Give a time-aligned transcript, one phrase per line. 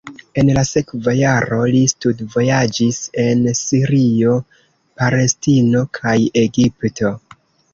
[0.41, 4.33] En la sekva jaro li studvojaĝis en Sirio,
[5.03, 7.15] Palestino kaj Egipto.